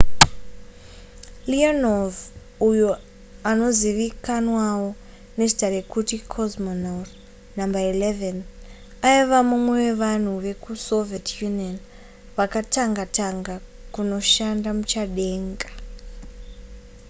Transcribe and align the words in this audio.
leonov 1.51 2.13
uyo 2.69 2.89
anozivikanwawo 3.51 4.89
nezita 5.37 5.67
rekuti 5.75 6.15
cosmonaut 6.33 7.09
no 7.57 7.63
11 7.65 8.35
aiva 9.11 9.39
mumwe 9.49 9.75
wevanhu 9.85 10.31
vekusoviet 10.45 11.27
union 11.49 11.75
vakatanga 12.37 13.03
tanga 13.17 13.55
kunoshanda 13.93 14.69
muchadenga 14.77 15.67